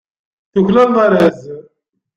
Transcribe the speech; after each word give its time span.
Tuklaleḍ 0.53 0.97
arraz. 1.05 1.39